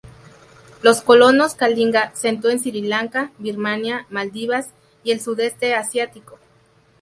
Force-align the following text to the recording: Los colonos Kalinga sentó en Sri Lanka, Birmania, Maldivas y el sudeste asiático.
Los 0.81 1.01
colonos 1.01 1.53
Kalinga 1.53 2.09
sentó 2.15 2.49
en 2.49 2.59
Sri 2.59 2.81
Lanka, 2.81 3.31
Birmania, 3.37 4.07
Maldivas 4.09 4.71
y 5.03 5.11
el 5.11 5.21
sudeste 5.21 5.75
asiático. 5.75 6.39